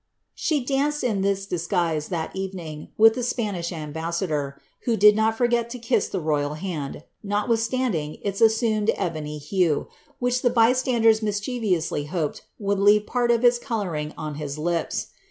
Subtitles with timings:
[0.33, 5.69] She danced in this disguise, that evening, with the Spanish ambassador, who did not forget
[5.69, 12.05] to kiss the royal hand, notwithstanding its assumed ebony hue, which the by standers mischievously
[12.05, 15.09] hoped would leave part of its colouring on his lips.'